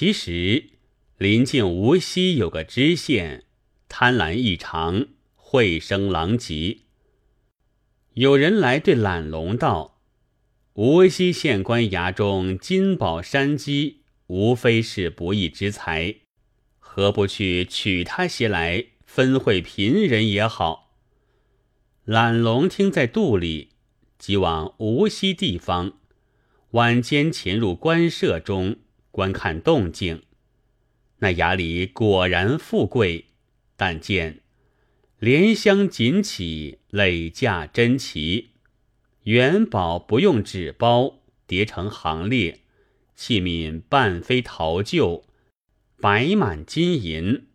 [0.00, 0.70] 其实
[1.18, 3.44] 临近无锡有个知县，
[3.86, 6.78] 贪婪异常，会生狼藉。
[8.14, 10.00] 有人来对懒龙道
[10.72, 16.14] ：“无锡县官衙中金宝山鸡，无非是不义之财，
[16.78, 20.94] 何不去取他些来分惠贫人也好？”
[22.06, 23.72] 懒龙听在肚里，
[24.18, 25.98] 即往无锡地方，
[26.70, 28.76] 晚间潜入官舍中。
[29.10, 30.22] 观看动静，
[31.18, 33.26] 那衙里果然富贵，
[33.76, 34.40] 但见
[35.18, 38.50] 莲香锦起，累架珍奇，
[39.24, 42.60] 元宝不用纸包，叠成行列，
[43.14, 45.24] 器皿半飞陶旧，
[46.00, 47.46] 摆满金银。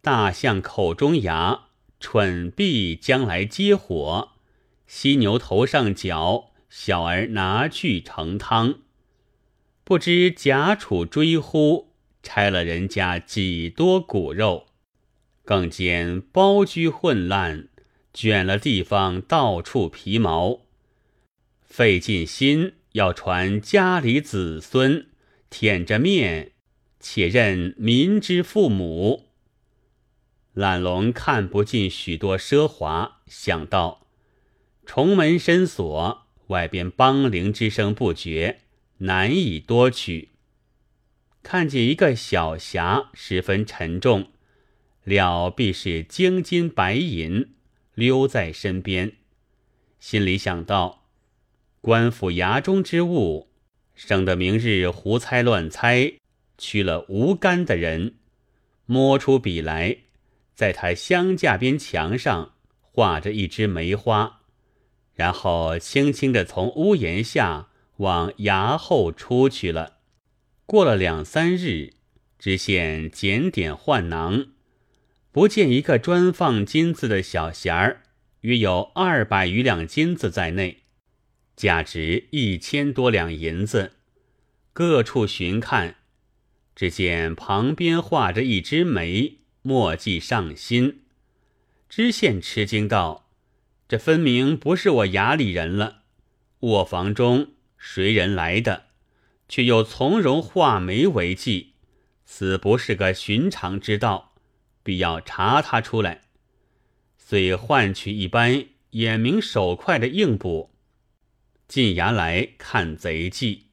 [0.00, 4.32] 大象口中牙，蠢婢将来接火，
[4.86, 8.80] 犀牛头上角，小儿拿去盛汤。
[9.84, 14.68] 不知贾楚追呼，拆了人家几多骨肉，
[15.44, 17.68] 更见包居混乱，
[18.14, 20.62] 卷了地方到处皮毛，
[21.66, 25.06] 费尽心要传家里子孙，
[25.50, 26.52] 舔着面，
[26.98, 29.26] 且认民之父母。
[30.54, 34.06] 懒龙看不尽许多奢华，想到
[34.86, 38.60] 重门深锁，外边梆铃之声不绝。
[39.04, 40.30] 难以多取。
[41.42, 44.30] 看见一个小匣，十分沉重，
[45.04, 47.50] 料必是精金白银，
[47.94, 49.12] 溜在身边。
[50.00, 51.04] 心里想到，
[51.82, 53.50] 官府衙中之物，
[53.94, 56.14] 省得明日胡猜乱猜，
[56.56, 58.14] 取了无干的人。
[58.86, 59.98] 摸出笔来，
[60.54, 64.40] 在他香架边墙上画着一枝梅花，
[65.14, 67.68] 然后轻轻地从屋檐下。
[67.98, 69.98] 往衙后出去了。
[70.66, 71.92] 过了两三日，
[72.38, 74.46] 知县检点换囊，
[75.30, 78.02] 不见一个专放金子的小匣儿，
[78.40, 80.82] 约有二百余两金子在内，
[81.54, 83.92] 价值一千多两银子。
[84.72, 85.96] 各处寻看，
[86.74, 91.02] 只见旁边画着一枝梅，墨迹上心。
[91.88, 93.28] 知县吃惊道
[93.86, 96.02] ：“这分明不是我衙里人了。
[96.60, 97.48] 卧房中。”
[97.86, 98.86] 谁人来的，
[99.46, 101.74] 却又从容画眉为记，
[102.24, 104.32] 此不是个寻常之道，
[104.82, 106.22] 必要查他出来。
[107.18, 110.70] 遂换取一般眼明手快的应捕，
[111.68, 113.66] 进衙来看贼迹。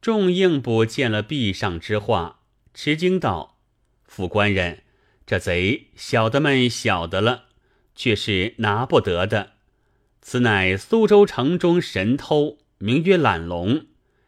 [0.00, 2.40] 众应捕见了壁上之画，
[2.72, 3.58] 吃惊道
[4.08, 4.82] ：“副官人，
[5.26, 7.44] 这贼小的们晓得了，
[7.94, 9.52] 却是拿不得的。
[10.22, 13.86] 此乃苏州城中神偷。”名曰懒龙，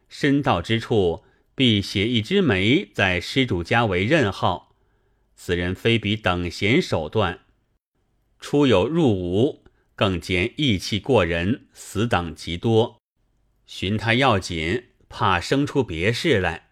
[0.09, 1.22] 深到之处
[1.54, 4.75] 必写一枝梅在施主家为任号。
[5.36, 7.41] 此人非比等闲手段，
[8.41, 9.64] 出有入无，
[9.94, 12.98] 更兼义气过人，死党极多。
[13.66, 16.70] 寻他要紧，怕生出别事来。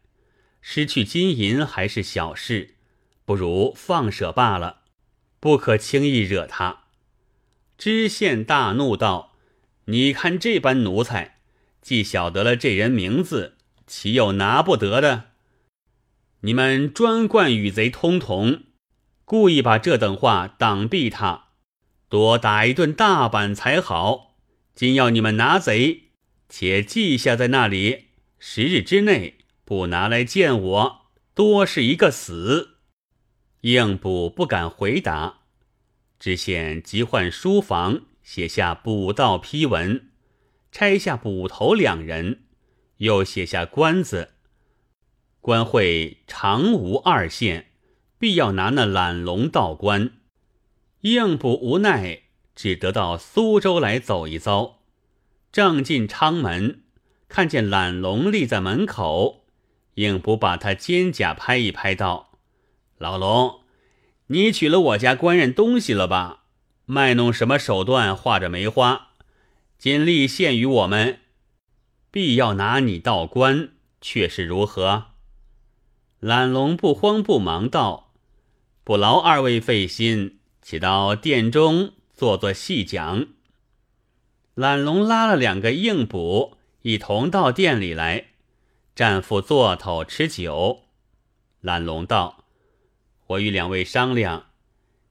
[0.63, 2.77] 失去金银还是小事，
[3.25, 4.81] 不如放舍罢了，
[5.39, 6.85] 不可轻易惹他。
[7.77, 9.37] 知县大怒道
[9.87, 11.36] ：“你看这般奴才！”
[11.87, 15.27] 既晓得了这人名字，岂有拿不得的？
[16.41, 18.65] 你们专惯与贼通同，
[19.25, 21.51] 故意把这等话挡避他，
[22.09, 24.35] 多打一顿大板才好。
[24.75, 26.09] 今要你们拿贼，
[26.49, 28.07] 且记下在那里，
[28.41, 32.79] 十日之内不拿来见我，多是一个死。
[33.61, 35.43] 应捕不敢回答，
[36.19, 40.11] 知县即唤书房写下捕道批文。
[40.79, 42.43] 拆下捕头两人，
[42.99, 44.33] 又写下官字。
[45.41, 47.69] 官会常无二县，
[48.19, 50.11] 必要拿那懒龙道官。
[51.01, 54.81] 应捕无奈，只得到苏州来走一遭。
[55.51, 56.83] 正进昌门，
[57.27, 59.47] 看见懒龙立在门口，
[59.95, 62.33] 应捕把他肩胛拍一拍，道
[63.01, 63.61] ：“老龙，
[64.27, 66.43] 你取了我家官人东西了吧？
[66.85, 69.13] 卖弄什么手段，画着梅花？”
[69.79, 71.21] 今立献于我们，
[72.11, 75.09] 必要拿你道官，却是如何？
[76.19, 78.15] 懒龙不慌不忙道
[78.83, 83.27] ：“不劳二位费心，且到殿中坐坐细讲。”
[84.55, 88.29] 懒龙拉了两个应补，一同到店里来，
[88.95, 90.85] 战父坐头吃酒。
[91.61, 92.47] 懒龙道
[93.29, 94.47] ：“我与两位商量，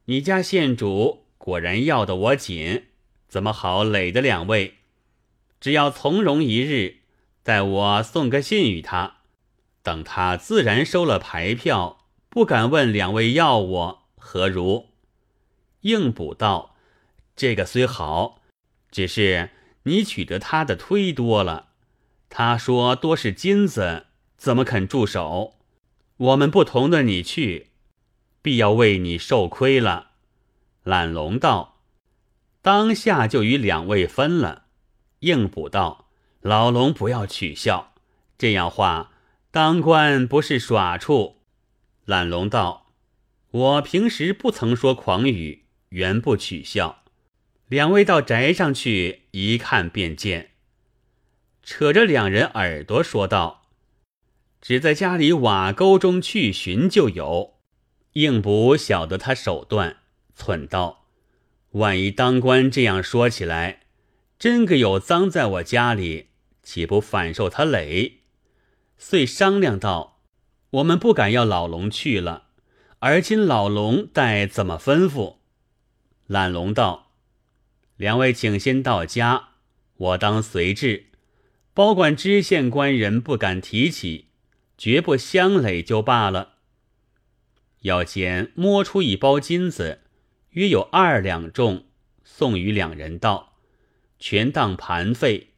[0.06, 2.88] 你家县主果然要得我紧。”
[3.35, 4.75] 怎么好累的两位？
[5.59, 6.99] 只要从容一日，
[7.43, 9.17] 待我送个信与他，
[9.83, 14.85] 等他自然收了牌票，不敢问两位要我何如？
[15.81, 16.77] 应补道
[17.35, 18.41] ：“这个虽好，
[18.89, 19.49] 只是
[19.83, 21.71] 你取得他的忒多了。
[22.29, 24.05] 他说多是金子，
[24.38, 25.55] 怎么肯住手？
[26.15, 27.71] 我们不同的你去，
[28.41, 30.11] 必要为你受亏了。”
[30.83, 31.75] 懒龙道
[32.65, 34.63] ：“当下就与两位分了。”
[35.21, 36.09] 应补道
[36.41, 37.94] ：“老龙不要取笑，
[38.39, 39.12] 这样话
[39.51, 41.44] 当官不是耍处。”
[42.06, 42.88] 懒龙道
[43.51, 47.03] ：“我平时不曾说狂语，原不取笑。
[47.67, 50.53] 两位到宅上去一看便见。”
[51.62, 53.67] 扯着两人耳朵说道
[54.59, 57.53] ：“只在家里瓦沟中去寻就有。”
[58.13, 59.97] 应补晓得他手段，
[60.35, 61.04] 忖道
[61.75, 63.81] ：“万一当官这样说起来。”
[64.38, 66.27] 真个有赃在我家里，
[66.62, 68.19] 岂不反受他累？
[68.98, 70.19] 遂商量道
[70.72, 72.48] ：“我们不敢要老龙去了，
[73.00, 75.38] 而今老龙待怎么吩咐？”
[76.27, 77.13] 懒龙道
[77.95, 79.51] ：“两位请先到家，
[79.95, 81.06] 我当随至，
[81.74, 84.27] 保管知县官人不敢提起，
[84.77, 86.56] 绝不相累就罢了。”
[87.83, 90.01] 腰间摸出一包金子，
[90.55, 91.85] 约有二两重，
[92.23, 93.53] 送与两人道。
[94.19, 95.49] 全当盘费。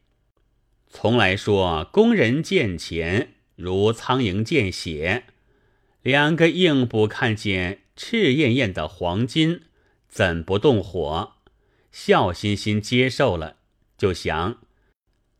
[0.88, 5.24] 从来说工人见钱如苍蝇见血，
[6.02, 9.62] 两个硬补看见赤艳艳的黄金，
[10.08, 11.34] 怎不动火？
[11.92, 13.56] 笑欣欣接受了，
[13.96, 14.58] 就想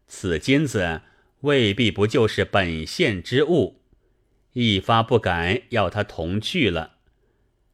[0.07, 1.03] 此金子
[1.41, 3.81] 未必不就是本县之物，
[4.53, 6.99] 一发不敢要他同去了。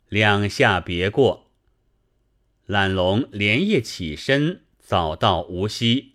[0.09, 1.44] 两下别过，
[2.67, 4.61] 懒龙连夜起身。
[4.87, 6.13] 早到无锡，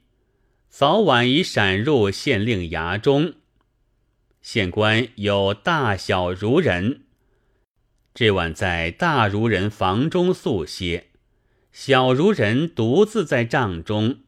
[0.69, 3.33] 早晚已闪入县令衙中。
[4.43, 7.01] 县官有大小如人，
[8.13, 11.07] 这晚在大如人房中宿歇，
[11.71, 14.19] 小如人独自在帐中。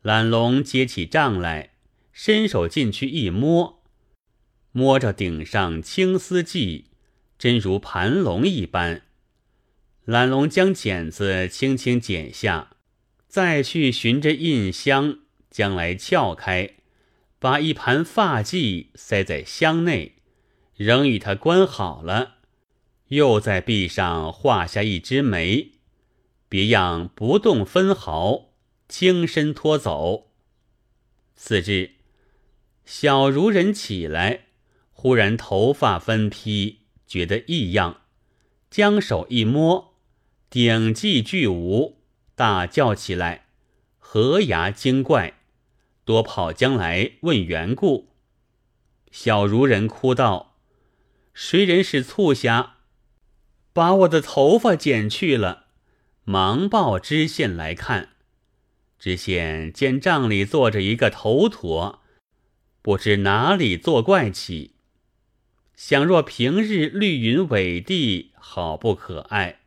[0.00, 1.72] 懒龙接起帐来，
[2.12, 3.82] 伸手进去一摸，
[4.70, 6.84] 摸着顶上青丝髻，
[7.36, 9.02] 真如盘龙一般。
[10.06, 12.70] 懒龙将剪子轻轻剪下。
[13.28, 15.18] 再去寻着印箱，
[15.50, 16.76] 将来撬开，
[17.38, 20.14] 把一盘发髻塞在箱内，
[20.74, 22.36] 仍与他关好了。
[23.08, 25.72] 又在壁上画下一枝梅，
[26.48, 28.52] 别样不动分毫，
[28.88, 30.32] 轻身拖走。
[31.34, 31.96] 次日，
[32.84, 34.46] 小如人起来，
[34.92, 38.02] 忽然头发分披，觉得异样，
[38.70, 39.95] 将手一摸，
[40.56, 41.98] 顶髻俱无。
[42.34, 43.48] 大叫起来，
[43.98, 45.34] 何牙精怪，
[46.06, 48.08] 多跑将来问缘故。
[49.10, 50.56] 小如人哭道
[51.34, 52.76] ：“谁人使促侠
[53.74, 55.66] 把我的头发剪去了？”
[56.24, 58.14] 忙报知县来看，
[58.98, 62.00] 知县见帐里坐着一个头陀，
[62.80, 64.76] 不知哪里作怪起，
[65.74, 69.60] 想若平日绿云伟地，好不可爱，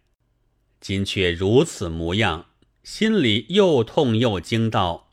[0.80, 2.48] 今却如此模样。
[2.84, 5.12] 心里又痛又惊，道：“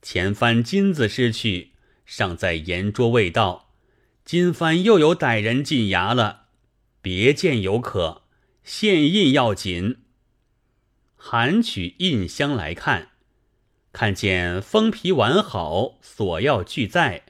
[0.00, 1.72] 前番金子失去，
[2.06, 3.74] 尚在言桌未到，
[4.24, 6.46] 今番又有歹人进衙了。
[7.02, 8.22] 别见有可，
[8.64, 9.98] 现印要紧。”
[11.16, 13.10] 含取印箱来看，
[13.92, 17.24] 看见封皮完好，所要俱在，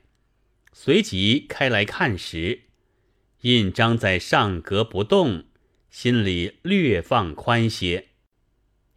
[0.72, 2.60] 随即开来看时，
[3.40, 5.46] 印章在上格不动，
[5.90, 8.06] 心里略放宽些。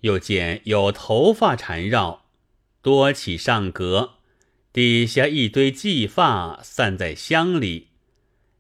[0.02, 2.26] 又见有头发缠绕，
[2.82, 4.16] 多起上格，
[4.72, 7.88] 底下一堆髻发散在箱里，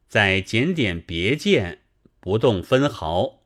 [0.07, 1.79] 再检点别件，
[2.19, 3.43] 不动分毫。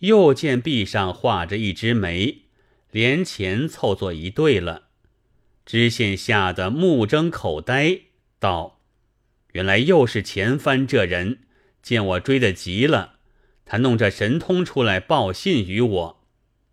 [0.00, 2.42] 又见壁上画着一枝梅，
[2.90, 4.88] 连钱凑作一对了。
[5.64, 8.00] 知县吓得目睁口呆，
[8.38, 8.82] 道
[9.52, 11.44] ：“原来又是前番这人，
[11.80, 13.13] 见我追得急了，
[13.64, 16.20] 他弄着神通出来报信于我。”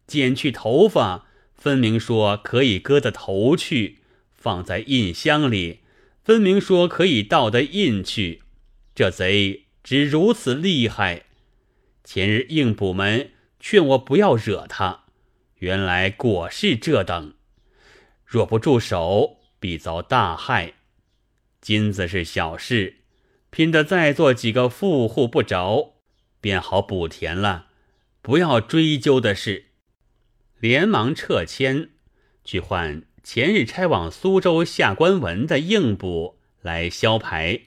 [0.07, 3.99] 剪去头发，分明说可以割的头去，
[4.33, 5.79] 放在印箱里，
[6.21, 8.41] 分明说可以倒的印去。
[8.93, 11.23] 这贼只如此厉害。
[12.03, 15.05] 前日应捕们劝我不要惹他，
[15.59, 17.35] 原来果是这等。
[18.25, 20.73] 若不住手，必遭大害。
[21.61, 22.97] 金子是小事，
[23.49, 25.93] 拼得再做几个富户不着，
[26.41, 27.67] 便好补填了。
[28.21, 29.67] 不要追究的事。
[30.59, 31.89] 连忙撤迁，
[32.43, 37.61] 去换前日差往苏州下官文的应补来销牌。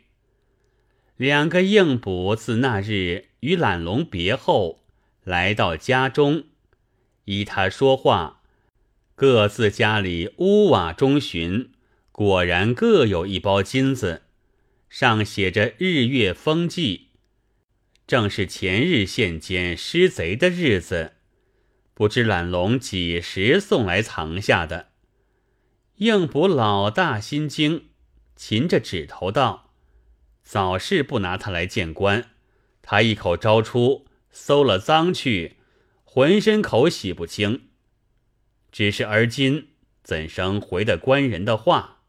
[1.16, 4.84] 两个应补自那日与懒龙别后，
[5.24, 6.44] 来到家中，
[7.24, 8.42] 依他说话，
[9.14, 11.70] 各自家里屋瓦中寻，
[12.12, 14.22] 果然各有一包金子，
[14.88, 17.08] 上写着日月风纪，
[18.06, 21.12] 正是前日县监失贼的日子，
[21.94, 24.88] 不知懒龙几时送来藏下的。
[25.96, 27.86] 应捕老大心惊，
[28.36, 29.72] 擒着指头道。
[30.42, 32.30] 早是不拿他来见官，
[32.82, 35.56] 他一口招出，搜了赃去，
[36.04, 37.68] 浑身口洗不清。
[38.70, 39.68] 只是而今
[40.02, 42.02] 怎生回得官人的话？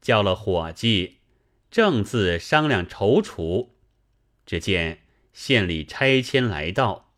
[0.00, 1.18] 叫了伙计，
[1.70, 3.68] 正自商量踌躇，
[4.46, 4.99] 只见
[5.32, 7.12] 县里拆迁来到，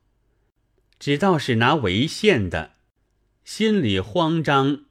[0.98, 2.72] 只道是拿为县的，
[3.44, 4.84] 心里慌张，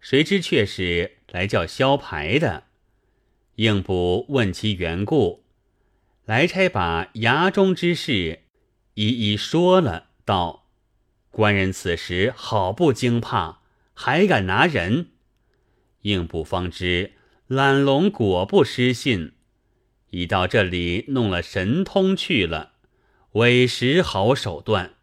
[0.00, 2.64] 谁知却是来叫销牌的。
[3.56, 5.44] 应不问其缘故，
[6.24, 8.40] 来差把衙中之事
[8.94, 10.66] 一一说了，道
[11.30, 13.60] ：“官人此时好不惊怕，
[13.92, 15.10] 还敢拿人？”
[16.02, 17.12] 应不方知
[17.46, 19.32] 懒龙果不失信，
[20.14, 22.74] 已到这里弄了神通去了，
[23.32, 24.94] 委实好手段。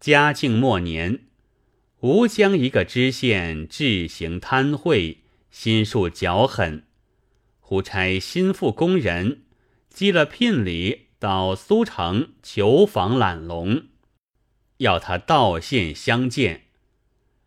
[0.00, 1.26] 嘉靖末年，
[2.00, 5.18] 吴江一个知县智行贪贿。
[5.50, 6.84] 心术较狠，
[7.58, 9.42] 忽差心腹工人
[9.88, 13.88] 积了聘礼到苏城求访懒龙，
[14.76, 16.66] 要他到县相见。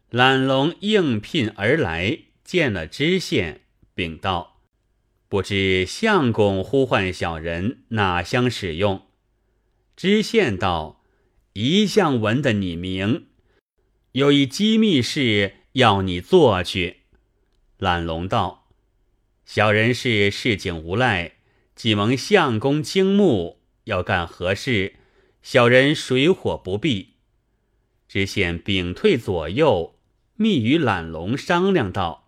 [0.09, 3.61] 懒龙应聘而来，见了知县，
[3.95, 4.52] 禀道
[5.33, 9.07] ：“不知相公呼唤小人，哪相使用？”
[9.97, 11.01] 知县道
[11.53, 13.25] ：“一向闻得你名，
[14.11, 16.97] 有一机密事要你做去。”
[17.79, 18.69] 懒龙道
[19.43, 21.37] ：“小人是市井无赖，
[21.73, 24.97] 既蒙相公倾慕，要干何事？
[25.41, 27.13] 小人水火不避。”
[28.07, 29.95] 知县屏退左右，
[30.35, 32.22] 密与懒龙商量道：“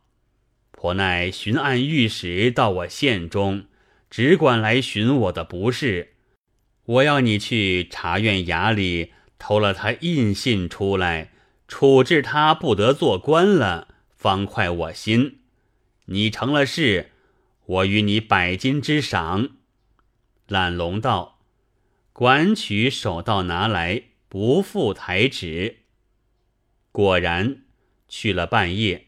[0.85, 3.65] 我乃巡按御史到我县中，
[4.09, 6.13] 只管来寻我的不是。
[6.85, 11.31] 我要你去察院衙里偷了他印信出来，
[11.67, 15.39] 处置他不得做官了，方快我心。”
[16.07, 17.09] 你成了事，
[17.65, 19.49] 我与你百金之赏。
[20.47, 21.39] 懒龙道
[22.13, 25.77] ：“管取手到拿来，不负台旨。”
[26.91, 27.63] 果然
[28.07, 29.07] 去了半夜，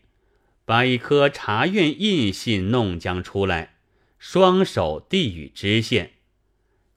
[0.67, 3.77] 把一颗茶院印信弄将出来，
[4.19, 6.15] 双手递与知县。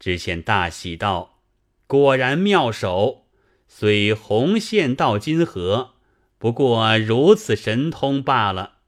[0.00, 1.38] 知县大喜道
[1.86, 3.26] ：“果然妙手，
[3.68, 5.92] 虽红线到金河，
[6.36, 8.78] 不过如此神通罢了。”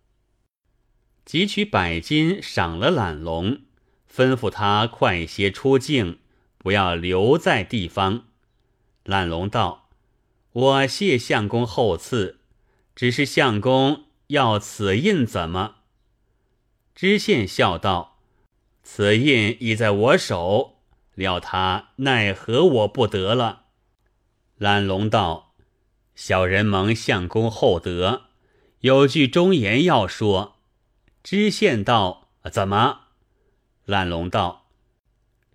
[1.25, 3.61] 汲取百金赏了懒龙，
[4.13, 6.19] 吩咐他快些出境，
[6.59, 8.25] 不要留在地方。
[9.05, 9.89] 懒龙道
[10.51, 12.41] ：“我谢相公厚赐，
[12.97, 15.77] 只是相公要此印怎么？”
[16.95, 18.19] 知县笑道
[18.83, 20.79] ：“此印已在我手，
[21.15, 23.67] 料他奈何我不得了。”
[24.59, 25.55] 懒龙道
[26.15, 28.25] ：“小人蒙相公厚德，
[28.81, 30.57] 有句忠言要说。”
[31.25, 33.01] 知县道：“怎么？”
[33.87, 34.67] 烂龙道：“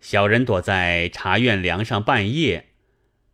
[0.01, 2.69] 小人躲在茶院梁上半夜，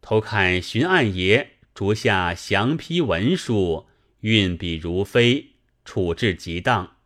[0.02, 3.88] 偷看巡案爷逐下详批文书，
[4.24, 5.52] 运笔如飞，
[5.86, 6.98] 处置极当。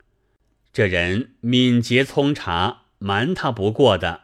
[0.73, 4.21] 这人敏捷聪察，瞒他不过的。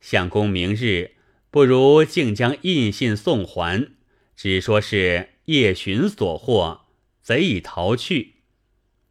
[0.00, 1.12] 相公明日
[1.50, 3.92] 不如竟将印信送还，
[4.34, 6.86] 只说是夜巡所获，
[7.22, 8.36] 贼已逃去。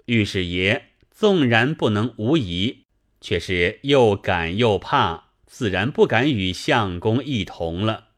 [0.08, 2.86] 御史爷。”纵然不能无疑，
[3.22, 8.10] 却是又赶又怕，自然不敢与相公一同了。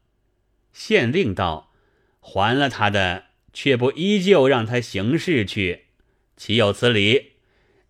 [0.72, 1.72] 县令道
[2.18, 3.25] ：“还了他的，
[3.56, 5.86] 却不依旧让他行事去，
[6.36, 7.36] 岂有此理？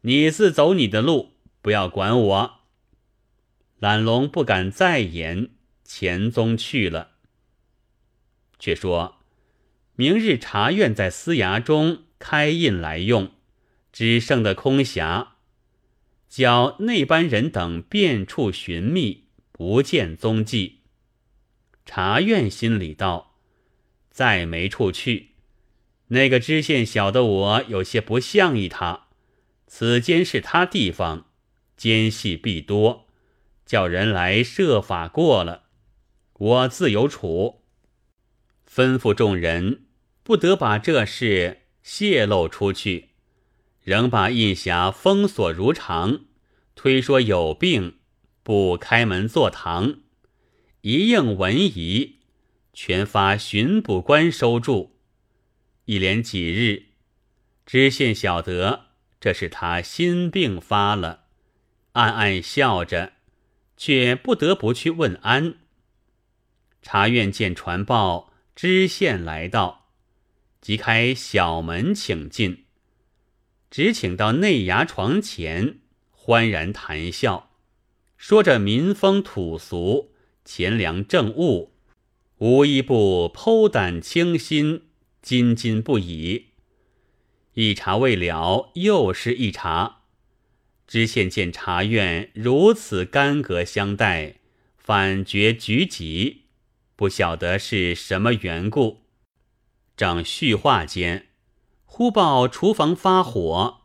[0.02, 2.61] 你自走你的路，不要管我。”
[3.80, 5.50] 懒龙不敢再言，
[5.82, 7.16] 前宗去了。
[8.61, 9.16] 却说
[9.96, 13.32] 明日茶院在司衙中开印来用。
[13.92, 15.30] 只剩的空匣，
[16.28, 20.82] 叫那班人等遍处寻觅，不见踪迹。
[21.85, 23.38] 茶院心里道
[24.12, 25.30] ：“再没处去。
[26.08, 29.08] 那个知县晓得我有些不像意他，
[29.66, 31.26] 此间是他地方，
[31.76, 33.06] 奸细必多，
[33.64, 35.64] 叫人来设法过了，
[36.34, 37.62] 我自有处。
[38.68, 39.86] 吩咐众人
[40.22, 43.10] 不得把这事泄露出去。”
[43.86, 46.25] 仍把印匣封锁如常，
[46.75, 47.98] 推说有病，
[48.42, 50.00] 不开门坐堂。
[50.80, 52.16] 一应文仪，
[52.72, 54.96] 全发巡捕官收住。
[55.87, 56.87] 一连几日，
[57.64, 58.87] 知县晓得
[59.21, 61.26] 这是他心病发了，
[61.93, 63.12] 暗暗笑着，
[63.76, 65.55] 却不得不去问安。
[66.83, 69.87] 茶院见传报，知县来到，
[70.61, 72.64] 即开小门请进，
[73.71, 75.78] 只请到内衙床前，
[76.11, 77.52] 欢然谈笑，
[78.16, 80.12] 说着民风土俗。
[80.45, 81.73] 钱粮政务，
[82.38, 84.86] 无一不剖胆倾心，
[85.26, 86.50] 津津不已。
[87.54, 90.02] 一茶未了，又是一茶。
[90.87, 94.37] 知县见茶院如此干戈相待，
[94.78, 96.42] 反觉局急，
[96.95, 99.02] 不晓得是什么缘故。
[99.97, 101.26] 正叙话间，
[101.85, 103.78] 忽报厨房发火，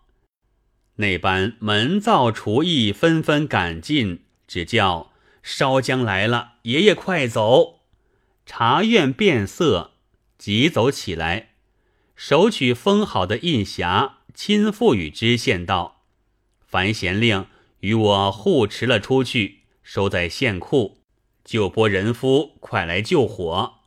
[0.97, 5.11] 那班门灶厨艺纷纷赶进，只叫。
[5.41, 7.79] 烧姜来了，爷爷快走！
[8.45, 9.90] 茶院变色，
[10.41, 11.49] 急走起来，
[12.15, 16.01] 手取封好的印匣，亲付与知县道
[16.65, 17.45] ：“樊贤令
[17.81, 21.03] 与我护持了出去，收在县库。
[21.43, 23.81] 救拨人夫，快来救火！”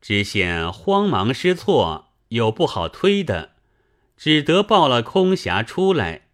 [0.00, 3.56] 知县慌忙失措，又不好推的，
[4.16, 6.28] 只得抱了空匣出来。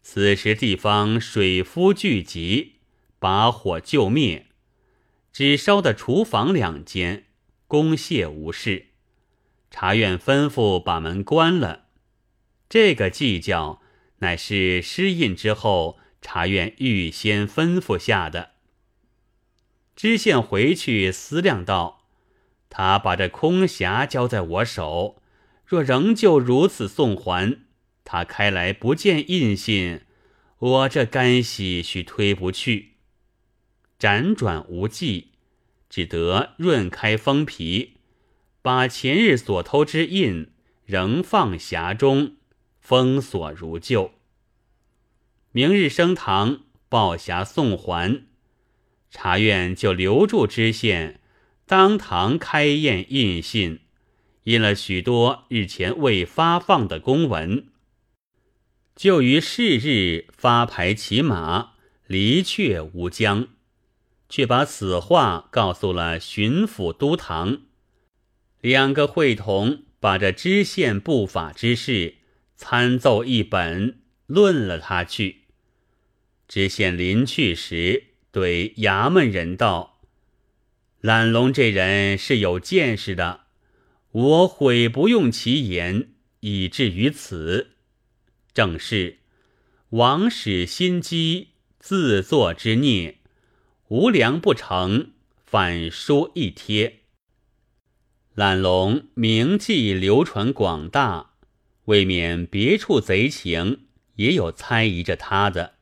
[0.00, 2.76] 此时地方水夫聚集。
[3.18, 4.46] 把火救灭，
[5.30, 7.26] 只烧的厨房两间，
[7.72, 8.88] 公谢无事。
[9.70, 11.86] 茶院吩咐把门关了。
[12.68, 13.80] 这个计较
[14.18, 18.50] 乃是失印之后，茶院预先吩咐下的。
[19.96, 22.04] 知县回去思量道
[22.68, 25.22] ：“他把这空匣交在我手，
[25.64, 27.60] 若仍旧如此送还，
[28.04, 30.02] 他开来不见印信，
[30.58, 32.96] 我这干系须推不去。”
[33.98, 35.31] 辗转无计，
[35.92, 37.98] 只得润开封皮，
[38.62, 40.50] 把前日所偷之印
[40.86, 42.36] 仍放匣中，
[42.80, 44.12] 封锁如旧。
[45.50, 48.24] 明日升堂报匣送还，
[49.10, 51.20] 茶院就留住知县，
[51.66, 53.80] 当堂开验印信，
[54.44, 57.66] 印了许多日前未发放的公文，
[58.96, 61.72] 就于是日发牌骑马
[62.06, 63.48] 离却吴江。
[64.32, 67.64] 却把此话告诉了巡抚都堂，
[68.62, 72.14] 两个会同把这知县不法之事
[72.56, 75.42] 参奏一本，论了他去。
[76.48, 80.00] 知县临去时，对衙门人道
[81.02, 83.42] ：“懒龙这人是有见识的，
[84.12, 86.08] 我悔不用其言，
[86.40, 87.72] 以至于此。
[88.54, 89.18] 正是
[89.90, 93.18] 王使心机，自作之孽。”
[93.92, 95.10] 无良不成，
[95.44, 97.00] 反书一贴。
[98.34, 101.32] 懒龙名迹流传广大，
[101.84, 105.74] 未免别处贼情也有猜疑着他的，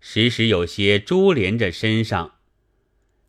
[0.00, 2.38] 时时有些株连着身上。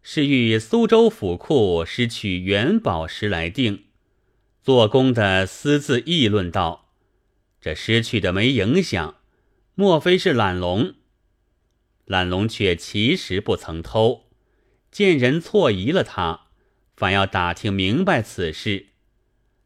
[0.02, 3.84] 是欲苏州府库失去元宝石来定。
[4.64, 6.90] 做工的私自议论道
[7.62, 9.18] ：“这失去的没影响，
[9.76, 10.96] 莫非是懒龙？”
[12.10, 14.24] 懒龙却其实不曾偷，
[14.92, 16.48] 见人错疑了他，
[16.96, 18.88] 反要打听明白此事。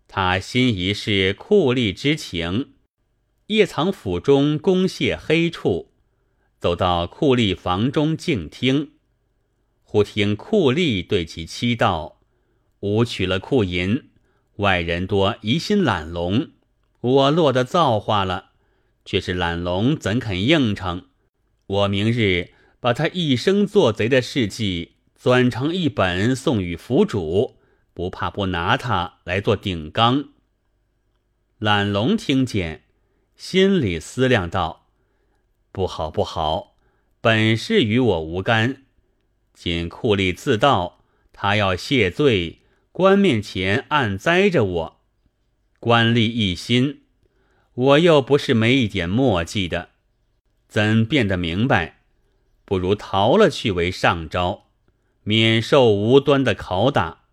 [0.09, 2.73] 他心疑是酷吏之情，
[3.47, 5.93] 夜藏府中公谢黑处，
[6.59, 8.91] 走到酷吏房中静听，
[9.85, 12.19] 忽听酷吏对其妻道
[12.81, 14.09] ：“吾取了库银，
[14.57, 16.49] 外人多疑心懒龙，
[16.99, 18.49] 我落得造化了，
[19.05, 21.05] 却是懒龙怎肯应承？”
[21.65, 27.55] 我明日把他一生做贼的事迹纂成一本送与府主，
[27.93, 30.29] 不怕不拿他来做顶缸。
[31.59, 32.83] 懒龙听见，
[33.37, 34.87] 心里思量道
[35.71, 36.75] ：“不好不好，
[37.21, 38.83] 本事与我无干。
[39.53, 42.59] 仅酷吏自道，他要谢罪，
[42.91, 45.01] 官面前暗栽着我，
[45.79, 47.03] 官吏一心，
[47.73, 49.91] 我又不是没一点墨迹的。”
[50.73, 51.99] 怎变得明白？
[52.65, 54.69] 不如逃了去为上招，
[55.21, 57.25] 免受无端的拷打。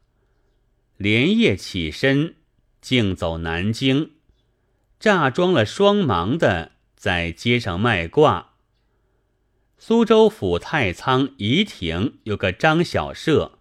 [0.98, 2.34] 连夜起身，
[2.82, 4.10] 径走南京，
[4.98, 8.50] 诈装了双盲的，在街上卖卦。
[9.78, 13.58] 苏州府太仓仪亭有个张小舍，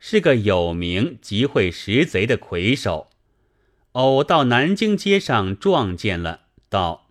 [0.00, 3.06] 是个有名集会识贼的魁首，
[3.92, 7.05] 偶到南京街上撞见了，道。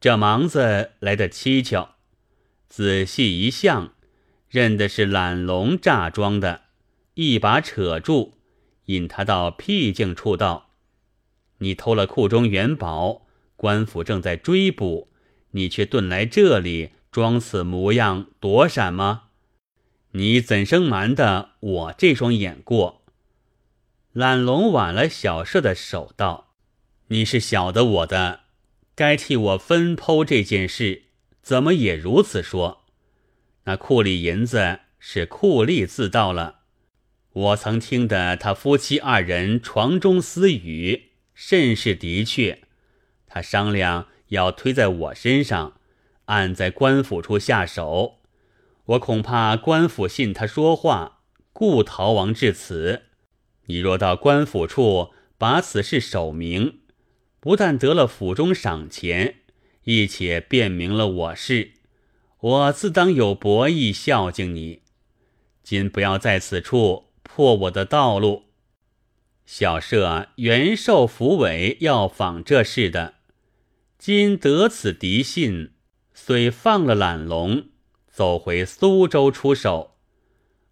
[0.00, 1.96] 这盲子来的蹊跷，
[2.68, 3.94] 仔细一向，
[4.48, 6.62] 认的是懒龙诈装的，
[7.14, 8.34] 一把扯住，
[8.84, 10.70] 引他到僻静处道
[11.58, 15.08] ：“你偷了库中元宝，官府正在追捕，
[15.50, 19.24] 你却遁来这里，装此模样躲闪吗？
[20.12, 23.02] 你怎生瞒得我这双眼过？”
[24.14, 26.54] 懒龙挽了小舍的手道
[27.08, 28.42] ：“你是晓得我的，
[28.98, 31.04] 该替我分剖这件事。”
[31.40, 32.84] 怎么也如此说？
[33.64, 36.56] 那库里银子是库吏自盗了。
[37.32, 42.64] 我曾听得他夫妻二人床中私语，甚是的确。
[43.26, 45.80] 他商量要推在我身上，
[46.26, 48.18] 按在官府处下手。
[48.84, 51.20] 我恐怕官府信他说话，
[51.54, 53.04] 故逃亡至此。
[53.66, 56.80] 你若到官府处把此事守明，
[57.40, 59.36] 不但得了府中赏钱。
[59.84, 61.72] 亦且辨明了我是，
[62.40, 64.82] 我自当有博义孝敬你。
[65.62, 68.42] 今不要在此处破我的道路。
[69.46, 73.14] 小舍原受府委要访这事的，
[73.98, 75.70] 今得此敌信，
[76.12, 77.68] 遂放了懒龙，
[78.10, 79.96] 走回苏州出手。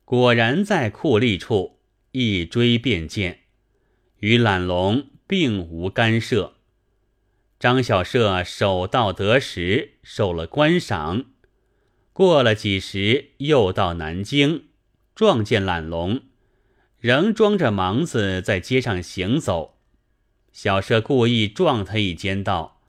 [0.04, 1.78] 果然在库吏处
[2.12, 3.44] 一追便见，
[4.18, 6.55] 与懒龙并无干涉。
[7.58, 11.24] 张小舍守道得时，受了官赏。
[12.12, 14.64] 过了几时，又到南京，
[15.14, 16.20] 撞见懒龙，
[16.98, 19.78] 仍装着盲子在街上行走。
[20.52, 22.82] 小舍故意撞他一肩，道：“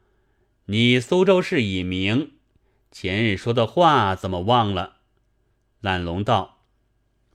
[0.68, 2.34] 你苏州市已明，
[2.92, 4.98] 前日说的话怎么忘了？”
[5.80, 6.64] 懒龙道：“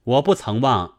[0.05, 0.99] 我不曾忘，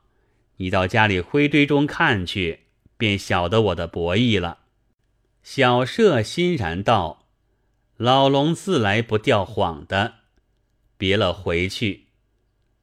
[0.57, 2.61] 你到家里灰堆中看去，
[2.97, 4.61] 便晓得我的博弈了。”
[5.43, 7.25] 小舍欣然道
[7.97, 10.13] ：“老龙自来不吊谎的，
[10.97, 12.05] 别了回去。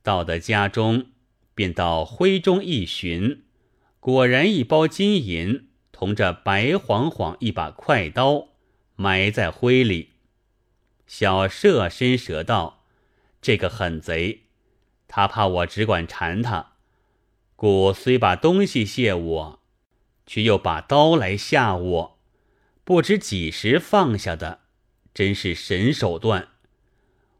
[0.02, 1.06] 到得家中，
[1.54, 3.44] 便到灰中一寻，
[3.98, 8.48] 果然一包金银同着白晃晃一把快刀
[8.94, 10.10] 埋在灰里。
[11.06, 12.84] 小舍伸舌道
[13.40, 14.42] ：‘这个狠贼，
[15.08, 16.74] 他怕我只管缠他，
[17.56, 19.60] 故虽把东西谢我，
[20.26, 22.19] 却又把刀来吓我。’”
[22.90, 24.62] 不知几时放下的，
[25.14, 26.48] 真是神手段。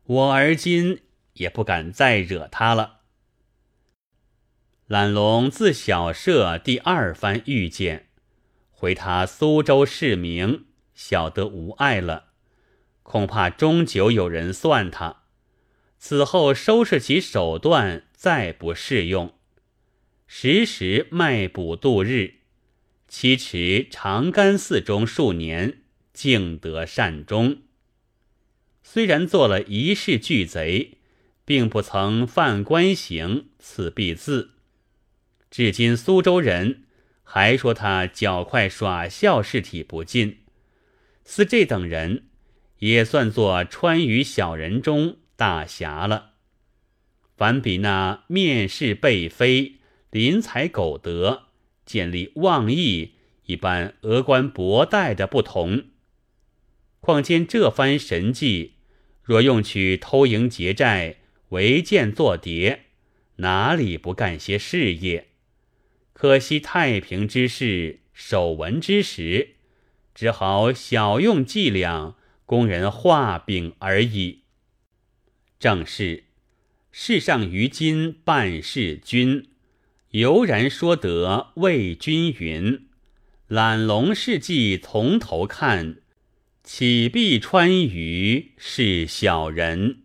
[0.05, 1.01] 我而今
[1.33, 3.01] 也不敢再惹他了。
[4.87, 8.11] 懒龙自小舍第二番遇见，
[8.71, 12.27] 回他苏州市名，晓得无碍了，
[13.03, 15.25] 恐怕终究有人算他。
[15.99, 19.35] 此后收拾起手段，再不适用，
[20.29, 22.35] 时时卖卜度日。
[23.11, 25.79] 七持长干寺中数年，
[26.13, 27.59] 竟得善终。
[28.85, 30.99] 虽然做了一世巨贼，
[31.45, 34.53] 并不曾犯官刑，此必字。
[35.51, 36.85] 至今苏州人
[37.25, 40.39] 还说他脚快耍笑，事体不尽。
[41.25, 42.29] 似这等人，
[42.79, 46.35] 也算作川渝小人中大侠了。
[47.37, 51.50] 反比那面世背飞、临财苟得。
[51.91, 53.15] 建立妄议
[53.47, 55.87] 一般峨冠博带的不同。
[57.01, 58.75] 况兼这番神计，
[59.25, 61.17] 若用去偷营劫寨、
[61.49, 62.83] 围建作谍，
[63.39, 65.31] 哪里不干些事业？
[66.13, 69.57] 可惜太平之事，守文之时，
[70.15, 72.15] 只好小用伎俩，
[72.47, 74.43] 供人画饼而已。
[75.59, 76.27] 正是
[76.93, 79.50] 世上于今办事君。
[80.11, 82.87] 悠然说得魏君云
[83.47, 85.99] ：“懒龙事迹从头看，
[86.65, 90.00] 岂必川渝是小人？”